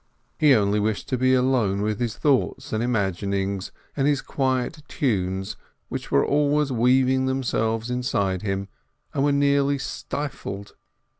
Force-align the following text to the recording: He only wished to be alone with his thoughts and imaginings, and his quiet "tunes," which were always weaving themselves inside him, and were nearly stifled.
He 0.39 0.55
only 0.55 0.79
wished 0.79 1.07
to 1.09 1.15
be 1.19 1.35
alone 1.35 1.83
with 1.83 1.99
his 1.99 2.17
thoughts 2.17 2.73
and 2.73 2.81
imaginings, 2.83 3.71
and 3.95 4.07
his 4.07 4.23
quiet 4.23 4.81
"tunes," 4.87 5.57
which 5.89 6.09
were 6.09 6.25
always 6.25 6.71
weaving 6.71 7.27
themselves 7.27 7.91
inside 7.91 8.41
him, 8.41 8.67
and 9.13 9.23
were 9.23 9.31
nearly 9.31 9.77
stifled. 9.77 10.73